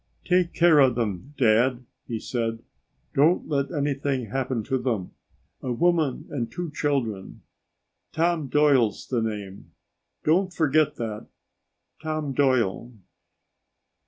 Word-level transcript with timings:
"Take 0.25 0.53
care 0.53 0.79
of 0.79 0.95
them, 0.95 1.35
Dad," 1.37 1.85
he 2.07 2.19
said. 2.19 2.63
"Don't 3.13 3.47
let 3.47 3.71
anything 3.71 4.31
happen 4.31 4.63
to 4.63 4.79
them. 4.79 5.11
A 5.61 5.71
woman 5.71 6.25
and 6.31 6.51
two 6.51 6.71
children. 6.71 7.43
Tom 8.11 8.47
Doyle's 8.47 9.05
the 9.07 9.21
name 9.21 9.73
don't 10.23 10.51
forget 10.51 10.95
that, 10.95 11.27
Tom 12.01 12.33
Doyle." 12.33 12.95